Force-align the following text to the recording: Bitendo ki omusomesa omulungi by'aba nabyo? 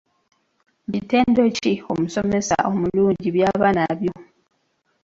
Bitendo 0.91 1.43
ki 1.57 1.73
omusomesa 1.91 2.55
omulungi 2.69 3.27
by'aba 3.35 3.67
nabyo? 3.77 4.13